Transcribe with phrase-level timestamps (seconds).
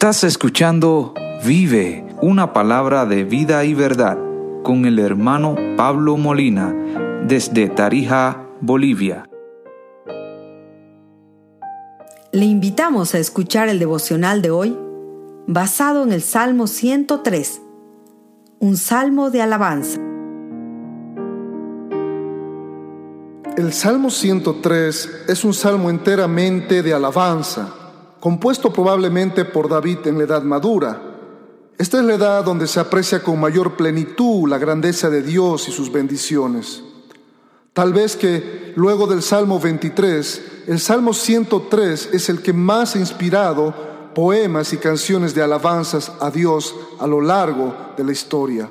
[0.00, 1.12] Estás escuchando
[1.44, 4.16] Vive, una palabra de vida y verdad,
[4.62, 6.74] con el hermano Pablo Molina,
[7.26, 9.28] desde Tarija, Bolivia.
[12.32, 14.78] Le invitamos a escuchar el devocional de hoy,
[15.46, 17.60] basado en el Salmo 103,
[18.58, 20.00] un salmo de alabanza.
[23.58, 27.74] El Salmo 103 es un salmo enteramente de alabanza,
[28.20, 31.02] compuesto probablemente por David en la edad madura.
[31.78, 35.72] Esta es la edad donde se aprecia con mayor plenitud la grandeza de Dios y
[35.72, 36.84] sus bendiciones.
[37.72, 42.98] Tal vez que luego del Salmo 23, el Salmo 103 es el que más ha
[42.98, 43.72] inspirado
[44.14, 48.68] poemas y canciones de alabanzas a Dios a lo largo de la historia.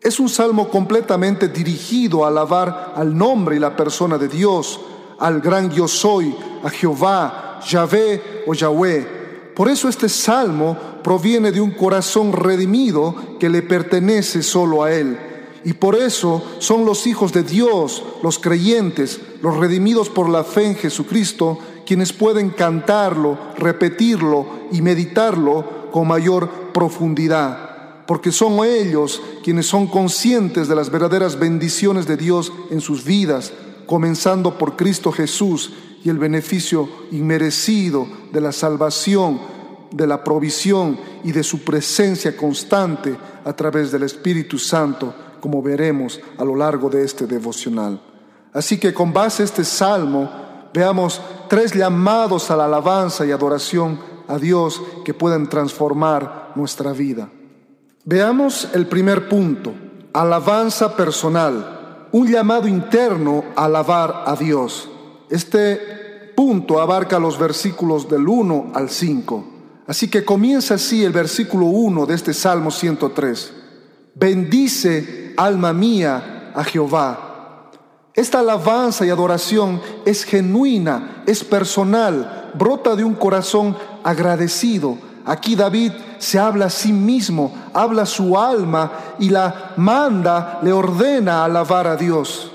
[0.00, 4.78] Es un salmo completamente dirigido a alabar al nombre y la persona de Dios,
[5.18, 9.52] al gran yo soy, a Jehová, Yahvé o Yahweh.
[9.54, 15.18] Por eso este salmo proviene de un corazón redimido que le pertenece solo a Él.
[15.64, 20.66] Y por eso son los hijos de Dios, los creyentes, los redimidos por la fe
[20.66, 27.74] en Jesucristo, quienes pueden cantarlo, repetirlo y meditarlo con mayor profundidad
[28.06, 33.52] porque son ellos quienes son conscientes de las verdaderas bendiciones de Dios en sus vidas,
[33.86, 35.72] comenzando por Cristo Jesús
[36.04, 39.40] y el beneficio inmerecido de la salvación,
[39.90, 46.20] de la provisión y de su presencia constante a través del Espíritu Santo, como veremos
[46.36, 48.00] a lo largo de este devocional.
[48.52, 50.30] Así que con base a este salmo,
[50.74, 57.30] veamos tres llamados a la alabanza y adoración a Dios que pueden transformar nuestra vida.
[58.04, 59.72] Veamos el primer punto,
[60.12, 64.90] alabanza personal, un llamado interno a alabar a Dios.
[65.34, 69.44] Este punto abarca los versículos del 1 al 5.
[69.88, 73.52] Así que comienza así el versículo 1 de este Salmo 103.
[74.14, 77.72] Bendice, alma mía, a Jehová.
[78.14, 85.92] Esta alabanza y adoración es genuina, es personal, brota de un corazón agradecido, Aquí David
[86.18, 91.96] se habla a sí mismo, habla su alma y la manda, le ordena alabar a
[91.96, 92.53] Dios.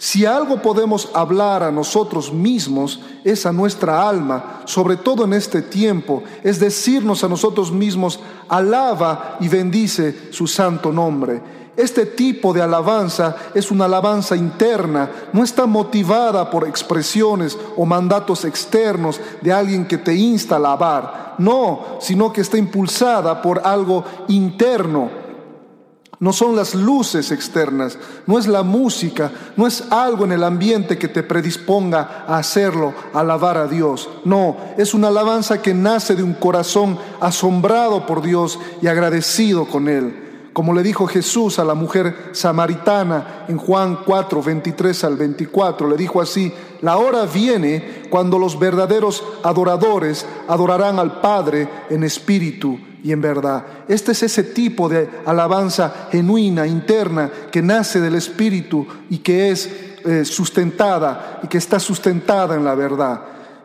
[0.00, 5.60] Si algo podemos hablar a nosotros mismos es a nuestra alma, sobre todo en este
[5.60, 11.42] tiempo, es decirnos a nosotros mismos, alaba y bendice su santo nombre.
[11.76, 18.44] Este tipo de alabanza es una alabanza interna, no está motivada por expresiones o mandatos
[18.44, 24.04] externos de alguien que te insta a alabar, no, sino que está impulsada por algo
[24.28, 25.17] interno.
[26.20, 27.96] No son las luces externas,
[28.26, 32.92] no es la música, no es algo en el ambiente que te predisponga a hacerlo,
[33.14, 34.08] a alabar a Dios.
[34.24, 39.88] No, es una alabanza que nace de un corazón asombrado por Dios y agradecido con
[39.88, 40.27] Él
[40.58, 45.96] como le dijo Jesús a la mujer samaritana en Juan 4, 23 al 24, le
[45.96, 53.12] dijo así, la hora viene cuando los verdaderos adoradores adorarán al Padre en espíritu y
[53.12, 53.64] en verdad.
[53.86, 59.70] Este es ese tipo de alabanza genuina, interna, que nace del espíritu y que es
[60.04, 63.20] eh, sustentada y que está sustentada en la verdad.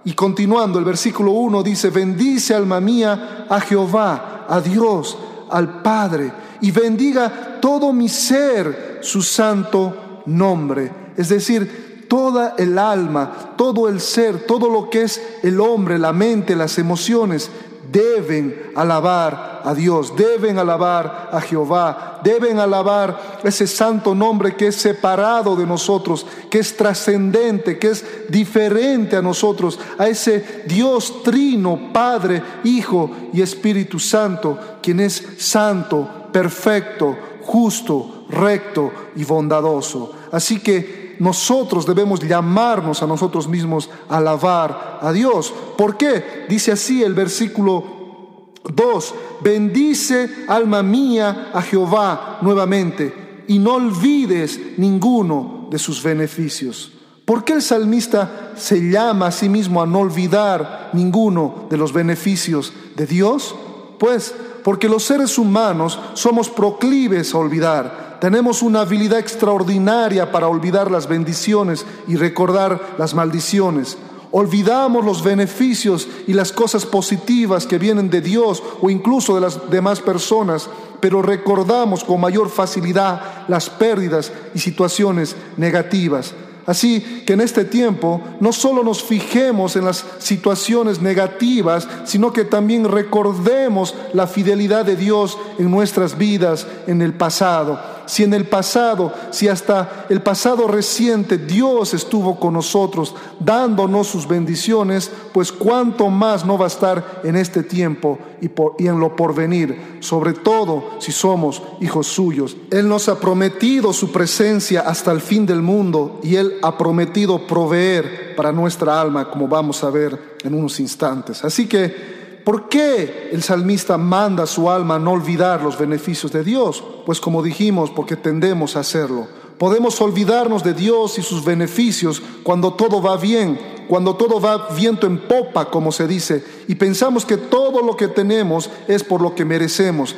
[0.05, 5.17] Y continuando, el versículo 1 dice, bendice alma mía a Jehová, a Dios,
[5.53, 6.31] al Padre
[6.61, 10.91] y bendiga todo mi ser su santo nombre.
[11.15, 16.13] Es decir, toda el alma, todo el ser, todo lo que es el hombre, la
[16.13, 17.49] mente, las emociones,
[17.93, 24.75] deben alabar a Dios, deben alabar a Jehová, deben alabar ese santo nombre que es
[24.75, 31.93] separado de nosotros, que es trascendente, que es diferente a nosotros, a ese Dios trino,
[31.93, 40.13] Padre, Hijo y Espíritu Santo, quien es santo, perfecto, justo, recto y bondadoso.
[40.31, 45.53] Así que nosotros debemos llamarnos a nosotros mismos a alabar a Dios.
[45.77, 46.45] ¿Por qué?
[46.49, 55.69] Dice así el versículo 2, bendice alma mía a Jehová nuevamente y no olvides ninguno
[55.71, 56.91] de sus beneficios.
[57.23, 61.93] ¿Por qué el salmista se llama a sí mismo a no olvidar ninguno de los
[61.93, 63.55] beneficios de Dios?
[63.97, 68.17] Pues porque los seres humanos somos proclives a olvidar.
[68.19, 73.97] Tenemos una habilidad extraordinaria para olvidar las bendiciones y recordar las maldiciones.
[74.31, 79.69] Olvidamos los beneficios y las cosas positivas que vienen de Dios o incluso de las
[79.69, 80.69] demás personas,
[80.99, 86.33] pero recordamos con mayor facilidad las pérdidas y situaciones negativas.
[86.65, 92.45] Así que en este tiempo no solo nos fijemos en las situaciones negativas, sino que
[92.45, 97.79] también recordemos la fidelidad de Dios en nuestras vidas en el pasado.
[98.05, 104.27] Si en el pasado, si hasta el pasado reciente Dios estuvo con nosotros dándonos sus
[104.27, 109.15] bendiciones, pues cuánto más no va a estar en este tiempo y, y en lo
[109.15, 112.55] porvenir, sobre todo si somos hijos suyos.
[112.71, 117.47] Él nos ha prometido su presencia hasta el fin del mundo y Él ha prometido
[117.47, 121.43] proveer para nuestra alma, como vamos a ver en unos instantes.
[121.43, 126.31] Así que, ¿por qué el salmista manda a su alma a no olvidar los beneficios
[126.31, 126.83] de Dios?
[127.05, 129.27] Pues como dijimos, porque tendemos a hacerlo.
[129.57, 135.07] Podemos olvidarnos de Dios y sus beneficios cuando todo va bien, cuando todo va viento
[135.07, 139.35] en popa, como se dice, y pensamos que todo lo que tenemos es por lo
[139.35, 140.15] que merecemos.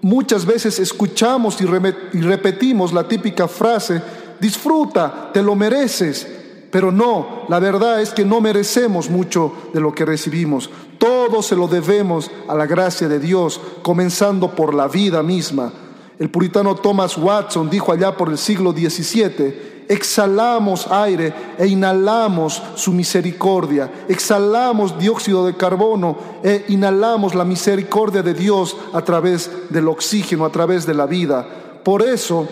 [0.00, 4.02] Muchas veces escuchamos y repetimos la típica frase,
[4.40, 6.41] disfruta, te lo mereces.
[6.72, 10.70] Pero no, la verdad es que no merecemos mucho de lo que recibimos.
[10.96, 15.70] Todo se lo debemos a la gracia de Dios, comenzando por la vida misma.
[16.18, 22.92] El puritano Thomas Watson dijo allá por el siglo XVII, exhalamos aire e inhalamos su
[22.92, 30.46] misericordia, exhalamos dióxido de carbono e inhalamos la misericordia de Dios a través del oxígeno,
[30.46, 31.46] a través de la vida.
[31.84, 32.48] Por eso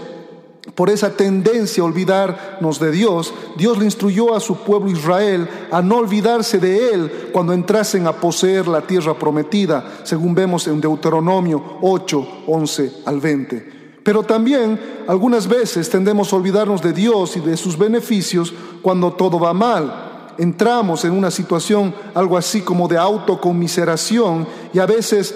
[0.75, 5.81] por esa tendencia a olvidarnos de Dios, Dios le instruyó a su pueblo Israel a
[5.81, 11.79] no olvidarse de Él cuando entrasen a poseer la tierra prometida, según vemos en Deuteronomio
[11.81, 13.81] 8, 11 al 20.
[14.03, 14.79] Pero también
[15.09, 18.53] algunas veces tendemos a olvidarnos de Dios y de sus beneficios
[18.83, 20.35] cuando todo va mal.
[20.39, 25.35] Entramos en una situación algo así como de autocomiseración y a veces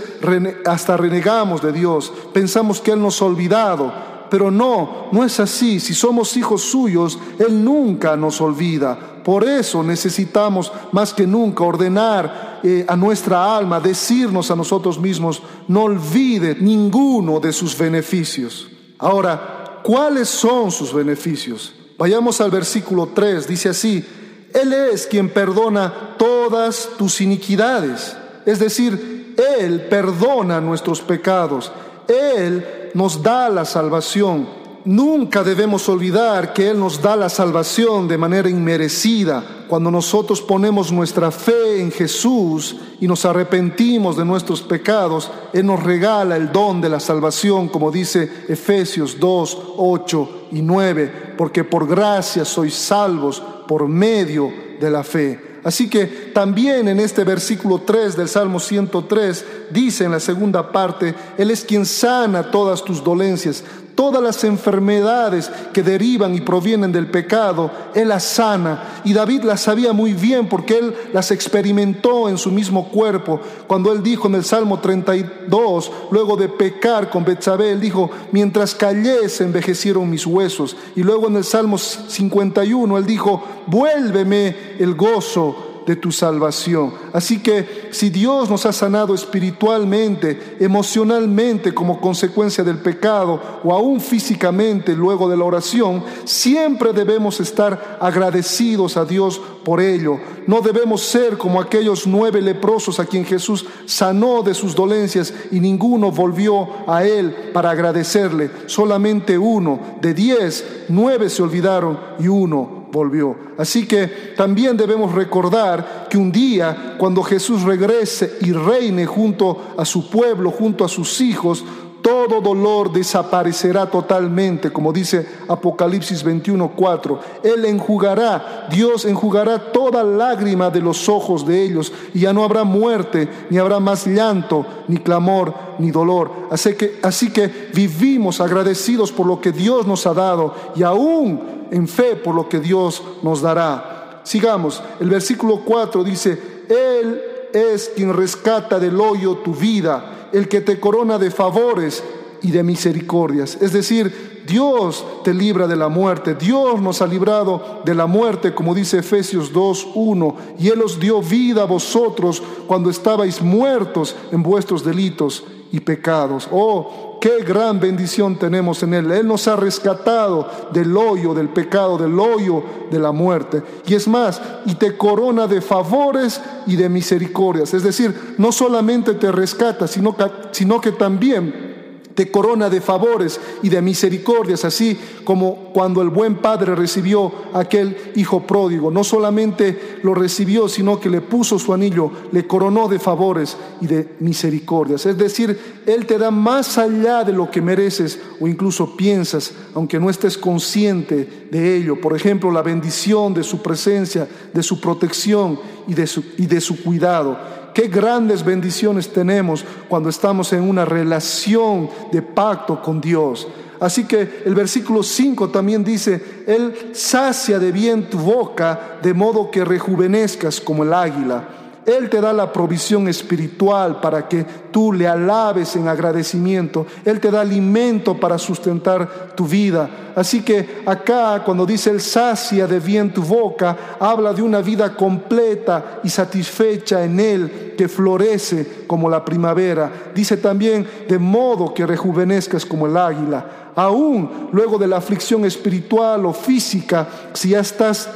[0.65, 5.79] hasta renegamos de Dios, pensamos que Él nos ha olvidado pero no, no es así.
[5.79, 8.99] Si somos hijos suyos, Él nunca nos olvida.
[9.23, 15.41] Por eso necesitamos más que nunca ordenar eh, a nuestra alma, decirnos a nosotros mismos,
[15.69, 18.67] no olvide ninguno de sus beneficios.
[18.99, 21.73] Ahora, ¿cuáles son sus beneficios?
[21.97, 24.05] Vayamos al versículo 3, dice así,
[24.53, 28.17] Él es quien perdona todas tus iniquidades.
[28.45, 31.71] Es decir, Él perdona nuestros pecados.
[32.09, 34.65] Él nos da la salvación.
[34.85, 39.65] Nunca debemos olvidar que Él nos da la salvación de manera inmerecida.
[39.67, 45.83] Cuando nosotros ponemos nuestra fe en Jesús y nos arrepentimos de nuestros pecados, Él nos
[45.83, 51.89] regala el don de la salvación, como dice Efesios 2, 8 y 9, porque por
[51.89, 55.54] gracia sois salvos por medio de la fe.
[55.65, 61.15] Así que también en este versículo 3 del Salmo 103 dice en la segunda parte,
[61.39, 63.65] Él es quien sana todas tus dolencias,
[63.95, 69.01] todas las enfermedades que derivan y provienen del pecado, Él las sana.
[69.05, 73.41] Y David las sabía muy bien porque Él las experimentó en su mismo cuerpo.
[73.67, 78.75] Cuando Él dijo en el Salmo 32, luego de pecar con Betsabé, Él dijo, mientras
[78.75, 80.77] callé se envejecieron mis huesos.
[80.97, 86.93] Y luego en el Salmo 51, Él dijo, vuélveme el gozo de tu salvación.
[87.13, 94.01] Así que si Dios nos ha sanado espiritualmente, emocionalmente como consecuencia del pecado o aún
[94.01, 100.19] físicamente luego de la oración, siempre debemos estar agradecidos a Dios por ello.
[100.47, 105.61] No debemos ser como aquellos nueve leprosos a quien Jesús sanó de sus dolencias y
[105.61, 108.51] ninguno volvió a Él para agradecerle.
[108.67, 113.35] Solamente uno de diez, nueve se olvidaron y uno volvió.
[113.59, 119.85] Así que también debemos recordar que un día, cuando Jesús regrese y reine junto a
[119.85, 121.65] su pueblo, junto a sus hijos,
[122.05, 127.19] todo dolor desaparecerá totalmente, como dice Apocalipsis 21:4.
[127.43, 132.63] Él enjugará, Dios enjugará toda lágrima de los ojos de ellos, y ya no habrá
[132.63, 136.31] muerte, ni habrá más llanto, ni clamor, ni dolor.
[136.51, 141.41] Así que, así que vivimos agradecidos por lo que Dios nos ha dado, y aún
[141.71, 144.21] en fe por lo que Dios nos dará.
[144.25, 147.19] Sigamos, el versículo 4 dice, Él
[147.55, 152.03] es quien rescata del hoyo tu vida, el que te corona de favores
[152.43, 153.57] y de misericordias.
[153.61, 158.55] Es decir, Dios te libra de la muerte, Dios nos ha librado de la muerte,
[158.55, 164.43] como dice Efesios 2.1, y Él os dio vida a vosotros cuando estabais muertos en
[164.43, 166.47] vuestros delitos y pecados.
[166.53, 169.11] Oh, qué gran bendición tenemos en Él.
[169.11, 173.63] Él nos ha rescatado del hoyo del pecado, del hoyo de la muerte.
[173.87, 177.73] Y es más, y te corona de favores y de misericordias.
[177.73, 181.74] Es decir, no solamente te rescata, sino que, sino que también
[182.15, 187.97] te corona de favores y de misericordias, así como cuando el buen padre recibió aquel
[188.15, 188.91] hijo pródigo.
[188.91, 193.87] No solamente lo recibió, sino que le puso su anillo, le coronó de favores y
[193.87, 195.07] de misericordias.
[195.07, 199.99] Es decir, Él te da más allá de lo que mereces o incluso piensas, aunque
[199.99, 202.01] no estés consciente de ello.
[202.01, 206.61] Por ejemplo, la bendición de su presencia, de su protección y de su, y de
[206.61, 207.64] su cuidado.
[207.75, 213.49] Qué grandes bendiciones tenemos cuando estamos en una relación de pacto con Dios.
[213.81, 219.51] Así que el versículo 5 también dice, Él sacia de bien tu boca de modo
[219.51, 221.64] que rejuvenezcas como el águila.
[221.87, 226.87] Él te da la provisión espiritual para que tú le alabes en agradecimiento.
[227.05, 230.13] Él te da alimento para sustentar tu vida.
[230.17, 234.95] Así que acá cuando dice el sacia de bien tu boca, habla de una vida
[234.95, 239.91] completa y satisfecha en Él que florece como la primavera.
[240.15, 243.73] Dice también de modo que rejuvenezcas como el águila.
[243.77, 248.09] Aún luego de la aflicción espiritual o física, si ya estás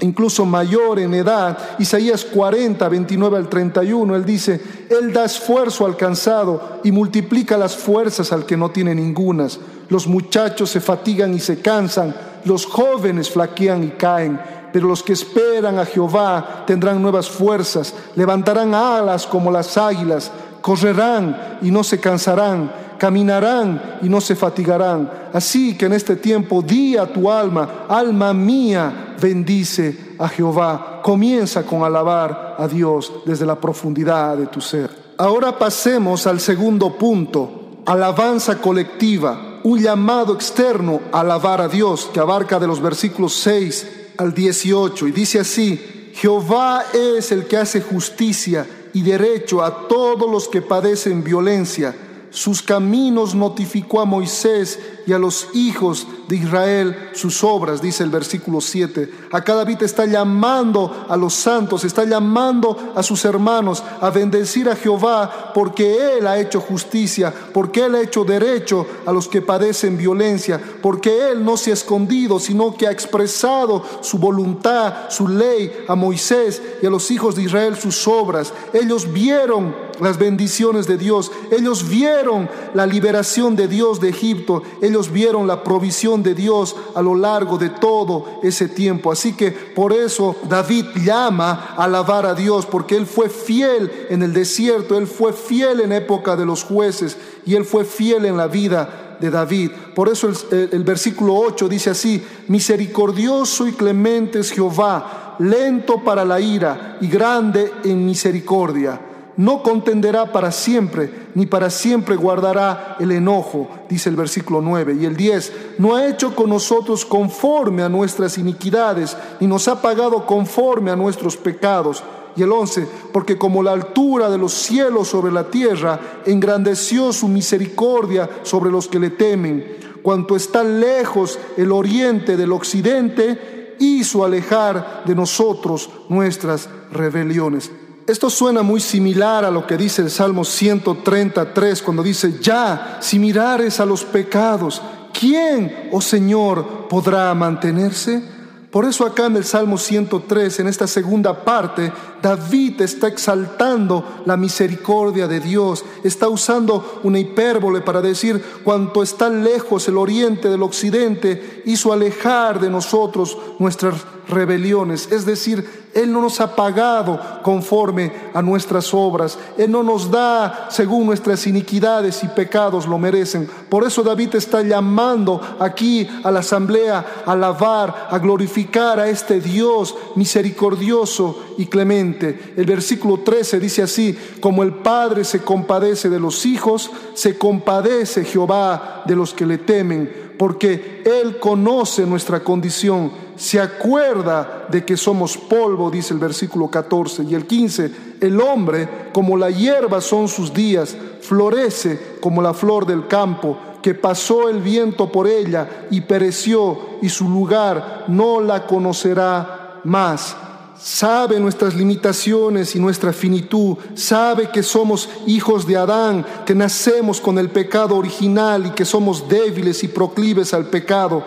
[0.00, 4.60] incluso mayor en edad, Isaías 40, 29 al 31, él dice,
[4.90, 9.58] Él da esfuerzo al cansado y multiplica las fuerzas al que no tiene ningunas.
[9.88, 14.40] Los muchachos se fatigan y se cansan, los jóvenes flaquean y caen,
[14.72, 21.58] pero los que esperan a Jehová tendrán nuevas fuerzas, levantarán alas como las águilas, correrán
[21.62, 25.10] y no se cansarán caminarán y no se fatigarán.
[25.32, 31.00] Así que en este tiempo di a tu alma, alma mía, bendice a Jehová.
[31.02, 34.90] Comienza con alabar a Dios desde la profundidad de tu ser.
[35.18, 42.20] Ahora pasemos al segundo punto, alabanza colectiva, un llamado externo a alabar a Dios que
[42.20, 47.80] abarca de los versículos 6 al 18 y dice así, Jehová es el que hace
[47.80, 51.94] justicia y derecho a todos los que padecen violencia
[52.36, 58.10] sus caminos notificó a Moisés y a los hijos de Israel sus obras, dice el
[58.10, 59.10] versículo 7.
[59.32, 64.76] Acá David está llamando a los santos, está llamando a sus hermanos a bendecir a
[64.76, 69.96] Jehová porque Él ha hecho justicia, porque Él ha hecho derecho a los que padecen
[69.96, 75.84] violencia, porque Él no se ha escondido, sino que ha expresado su voluntad, su ley
[75.88, 78.52] a Moisés y a los hijos de Israel sus obras.
[78.72, 81.30] Ellos vieron las bendiciones de Dios.
[81.50, 84.62] Ellos vieron la liberación de Dios de Egipto.
[84.82, 89.10] Ellos vieron la provisión de Dios a lo largo de todo ese tiempo.
[89.12, 94.22] Así que por eso David llama a alabar a Dios, porque él fue fiel en
[94.22, 98.36] el desierto, él fue fiel en época de los jueces y él fue fiel en
[98.36, 99.70] la vida de David.
[99.94, 106.24] Por eso el, el versículo 8 dice así, misericordioso y clemente es Jehová, lento para
[106.24, 109.00] la ira y grande en misericordia
[109.36, 114.96] no contenderá para siempre, ni para siempre guardará el enojo, dice el versículo 9.
[114.98, 119.82] Y el 10, no ha hecho con nosotros conforme a nuestras iniquidades, ni nos ha
[119.82, 122.02] pagado conforme a nuestros pecados.
[122.34, 127.28] Y el 11, porque como la altura de los cielos sobre la tierra, engrandeció su
[127.28, 129.76] misericordia sobre los que le temen.
[130.02, 137.70] Cuanto está lejos el oriente del occidente, hizo alejar de nosotros nuestras rebeliones.
[138.06, 143.18] Esto suena muy similar a lo que dice el Salmo 133 cuando dice, ya, si
[143.18, 144.80] mirares a los pecados,
[145.12, 148.22] ¿quién, oh Señor, podrá mantenerse?
[148.70, 151.90] Por eso acá en el Salmo 103, en esta segunda parte,
[152.22, 159.30] David está exaltando la misericordia de Dios, está usando una hipérbole para decir cuanto está
[159.30, 163.94] lejos el oriente del occidente, hizo alejar de nosotros nuestras
[164.28, 169.38] rebeliones, es decir, él no nos ha pagado conforme a nuestras obras.
[169.56, 173.48] Él no nos da según nuestras iniquidades y pecados lo merecen.
[173.70, 179.40] Por eso David está llamando aquí a la asamblea a alabar, a glorificar a este
[179.40, 182.52] Dios misericordioso y clemente.
[182.58, 188.26] El versículo 13 dice así, como el Padre se compadece de los hijos, se compadece
[188.26, 194.96] Jehová de los que le temen porque Él conoce nuestra condición, se acuerda de que
[194.96, 197.24] somos polvo, dice el versículo 14.
[197.24, 197.90] Y el 15,
[198.20, 203.94] el hombre, como la hierba son sus días, florece como la flor del campo, que
[203.94, 210.36] pasó el viento por ella y pereció, y su lugar no la conocerá más
[210.78, 217.38] sabe nuestras limitaciones y nuestra finitud, sabe que somos hijos de Adán, que nacemos con
[217.38, 221.24] el pecado original y que somos débiles y proclives al pecado.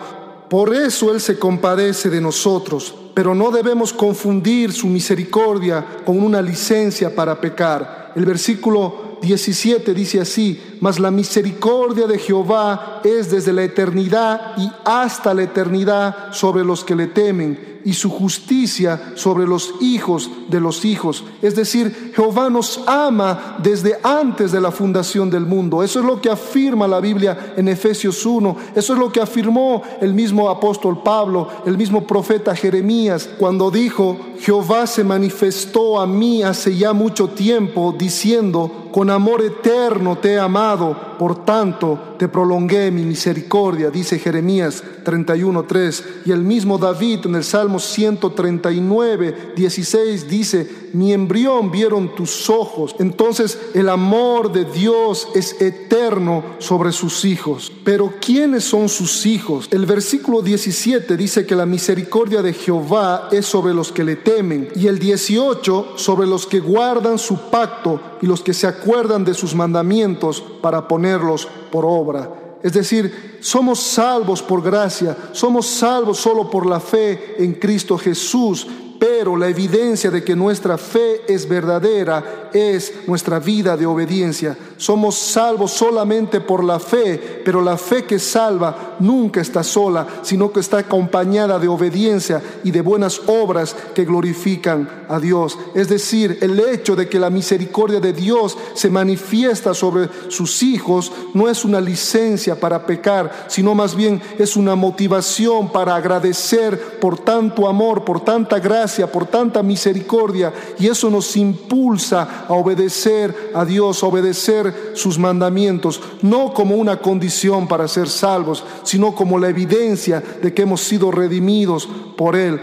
[0.50, 6.42] Por eso Él se compadece de nosotros, pero no debemos confundir su misericordia con una
[6.42, 8.12] licencia para pecar.
[8.16, 14.68] El versículo 17 dice así, mas la misericordia de Jehová es desde la eternidad y
[14.84, 20.60] hasta la eternidad sobre los que le temen y su justicia sobre los hijos de
[20.60, 21.24] los hijos.
[21.42, 25.82] Es decir, Jehová nos ama desde antes de la fundación del mundo.
[25.82, 28.56] Eso es lo que afirma la Biblia en Efesios 1.
[28.74, 34.16] Eso es lo que afirmó el mismo apóstol Pablo, el mismo profeta Jeremías, cuando dijo,
[34.40, 40.38] Jehová se manifestó a mí hace ya mucho tiempo, diciendo, con amor eterno te he
[40.38, 46.04] amado, por tanto te prolongué mi misericordia, dice Jeremías 31.3.
[46.26, 52.96] Y el mismo David en el Salmo 139, 16 dice, mi embrión vieron tus ojos.
[52.98, 57.72] Entonces el amor de Dios es eterno sobre sus hijos.
[57.84, 59.68] Pero ¿quiénes son sus hijos?
[59.70, 64.68] El versículo 17 dice que la misericordia de Jehová es sobre los que le temen.
[64.74, 69.34] Y el 18 sobre los que guardan su pacto y los que se acuerdan de
[69.34, 72.49] sus mandamientos para ponerlos por obra.
[72.62, 78.66] Es decir, somos salvos por gracia, somos salvos solo por la fe en Cristo Jesús,
[78.98, 84.56] pero la evidencia de que nuestra fe es verdadera es nuestra vida de obediencia.
[84.80, 90.50] Somos salvos solamente por la fe, pero la fe que salva nunca está sola, sino
[90.50, 95.58] que está acompañada de obediencia y de buenas obras que glorifican a Dios.
[95.74, 101.12] Es decir, el hecho de que la misericordia de Dios se manifiesta sobre sus hijos
[101.34, 107.18] no es una licencia para pecar, sino más bien es una motivación para agradecer por
[107.18, 110.54] tanto amor, por tanta gracia, por tanta misericordia.
[110.78, 116.98] Y eso nos impulsa a obedecer a Dios, a obedecer sus mandamientos, no como una
[116.98, 122.60] condición para ser salvos, sino como la evidencia de que hemos sido redimidos por Él.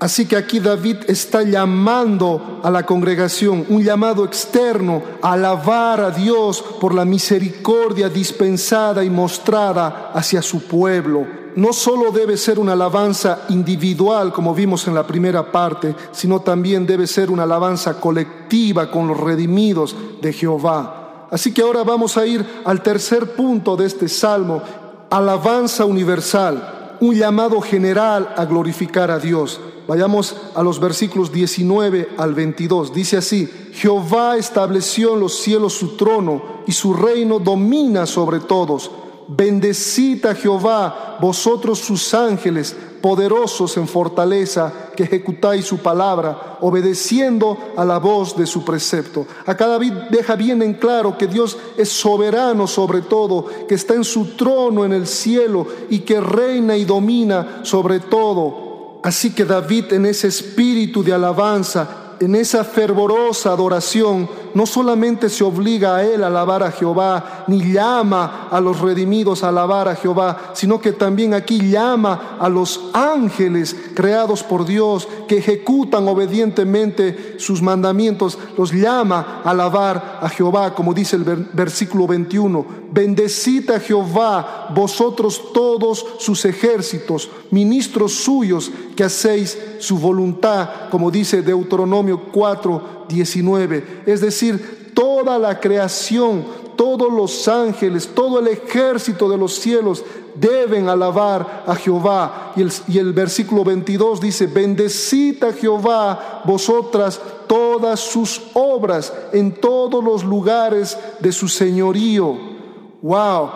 [0.00, 6.10] Así que aquí David está llamando a la congregación, un llamado externo, a alabar a
[6.10, 12.74] Dios por la misericordia dispensada y mostrada hacia su pueblo no solo debe ser una
[12.74, 18.92] alabanza individual, como vimos en la primera parte, sino también debe ser una alabanza colectiva
[18.92, 20.97] con los redimidos de Jehová.
[21.30, 24.62] Así que ahora vamos a ir al tercer punto de este salmo,
[25.10, 29.60] alabanza universal, un llamado general a glorificar a Dios.
[29.86, 32.92] Vayamos a los versículos 19 al 22.
[32.92, 38.90] Dice así, Jehová estableció en los cielos su trono y su reino domina sobre todos.
[39.28, 47.84] Bendecid a Jehová, vosotros sus ángeles, poderosos en fortaleza, que ejecutáis su palabra, obedeciendo a
[47.84, 49.26] la voz de su precepto.
[49.46, 54.04] Acá David deja bien en claro que Dios es soberano sobre todo, que está en
[54.04, 59.00] su trono en el cielo y que reina y domina sobre todo.
[59.02, 65.44] Así que David en ese espíritu de alabanza en esa fervorosa adoración, no solamente se
[65.44, 69.96] obliga a él a alabar a Jehová, ni llama a los redimidos a alabar a
[69.96, 77.36] Jehová, sino que también aquí llama a los ángeles creados por Dios, que ejecutan obedientemente
[77.38, 82.66] sus mandamientos, los llama a alabar a Jehová, como dice el versículo 21.
[82.90, 91.42] Bendecid a Jehová, vosotros todos sus ejércitos, ministros suyos, que hacéis su voluntad, como dice
[91.42, 94.02] Deuteronomio 4, 19.
[94.06, 96.44] Es decir, toda la creación,
[96.76, 102.52] todos los ángeles, todo el ejército de los cielos deben alabar a Jehová.
[102.56, 110.04] Y el, y el versículo 22 dice, bendecid Jehová vosotras todas sus obras en todos
[110.04, 112.58] los lugares de su señorío
[113.00, 113.50] Wow,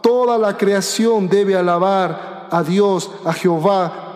[0.00, 4.09] toda la creación debe alabar a Dios, a Jehová.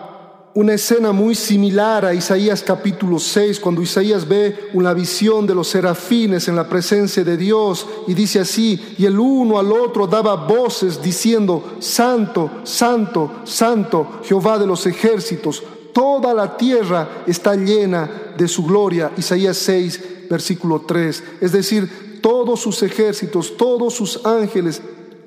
[0.57, 5.67] Una escena muy similar a Isaías capítulo 6, cuando Isaías ve una visión de los
[5.67, 10.47] serafines en la presencia de Dios y dice así, y el uno al otro daba
[10.47, 18.47] voces diciendo, Santo, Santo, Santo, Jehová de los ejércitos, toda la tierra está llena de
[18.47, 19.11] su gloria.
[19.17, 21.23] Isaías 6, versículo 3.
[21.41, 24.81] Es decir, todos sus ejércitos, todos sus ángeles,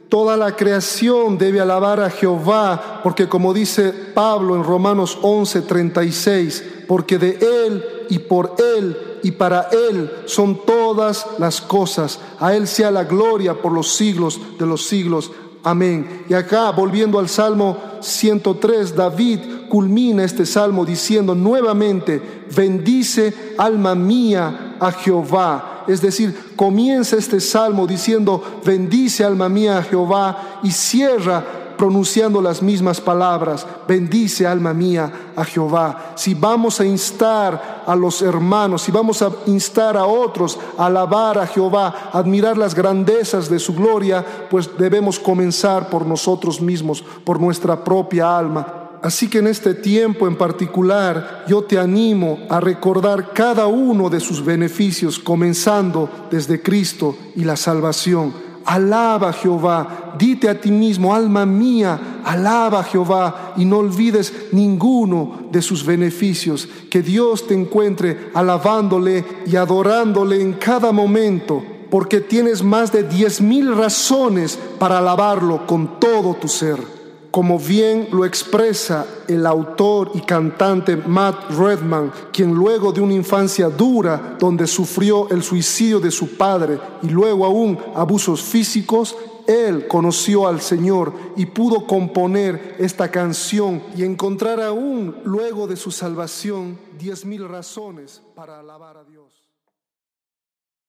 [0.09, 6.65] toda la creación debe alabar a Jehová, porque como dice Pablo en Romanos 11, 36,
[6.87, 12.19] porque de Él y por Él y para Él son todas las cosas.
[12.41, 15.31] A Él sea la gloria por los siglos de los siglos.
[15.63, 16.25] Amén.
[16.29, 24.77] Y acá, volviendo al Salmo 103, David culmina este salmo diciendo nuevamente, bendice alma mía
[24.81, 31.45] a Jehová es decir, comienza este salmo diciendo, bendice alma mía a Jehová y cierra
[31.79, 36.13] pronunciando las mismas palabras, bendice alma mía a Jehová.
[36.17, 41.39] Si vamos a instar a los hermanos, si vamos a instar a otros a alabar
[41.39, 47.41] a Jehová, admirar las grandezas de su gloria, pues debemos comenzar por nosotros mismos, por
[47.41, 48.78] nuestra propia alma.
[49.03, 54.19] Así que en este tiempo en particular yo te animo a recordar cada uno de
[54.19, 58.33] sus beneficios, comenzando desde Cristo y la salvación.
[58.65, 64.33] Alaba a Jehová, dite a ti mismo, alma mía, alaba a Jehová y no olvides
[64.53, 66.69] ninguno de sus beneficios.
[66.91, 73.41] Que Dios te encuentre alabándole y adorándole en cada momento, porque tienes más de diez
[73.41, 76.98] mil razones para alabarlo con todo tu ser
[77.31, 83.69] como bien lo expresa el autor y cantante Matt Redman, quien luego de una infancia
[83.69, 90.47] dura, donde sufrió el suicidio de su padre y luego aún abusos físicos, él conoció
[90.47, 97.25] al Señor y pudo componer esta canción y encontrar aún luego de su salvación diez
[97.25, 99.28] mil razones para alabar a Dios.